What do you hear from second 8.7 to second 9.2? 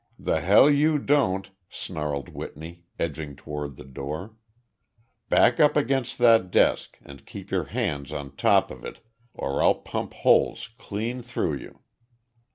of it,